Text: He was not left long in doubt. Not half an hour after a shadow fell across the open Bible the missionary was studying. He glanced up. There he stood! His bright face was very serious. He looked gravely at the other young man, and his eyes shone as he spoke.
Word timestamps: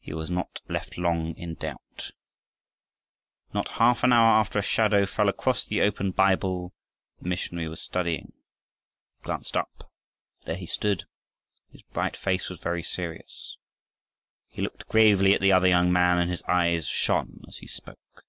He 0.00 0.12
was 0.12 0.28
not 0.28 0.58
left 0.68 0.98
long 0.98 1.36
in 1.36 1.54
doubt. 1.54 2.10
Not 3.54 3.68
half 3.78 4.02
an 4.02 4.12
hour 4.12 4.34
after 4.40 4.58
a 4.58 4.60
shadow 4.60 5.06
fell 5.06 5.28
across 5.28 5.64
the 5.64 5.82
open 5.82 6.10
Bible 6.10 6.72
the 7.20 7.28
missionary 7.28 7.68
was 7.68 7.80
studying. 7.80 8.32
He 9.14 9.22
glanced 9.22 9.56
up. 9.56 9.88
There 10.46 10.56
he 10.56 10.66
stood! 10.66 11.04
His 11.70 11.82
bright 11.82 12.16
face 12.16 12.48
was 12.50 12.58
very 12.58 12.82
serious. 12.82 13.56
He 14.48 14.62
looked 14.62 14.88
gravely 14.88 15.32
at 15.32 15.40
the 15.40 15.52
other 15.52 15.68
young 15.68 15.92
man, 15.92 16.18
and 16.18 16.28
his 16.28 16.42
eyes 16.48 16.88
shone 16.88 17.44
as 17.46 17.58
he 17.58 17.68
spoke. 17.68 18.24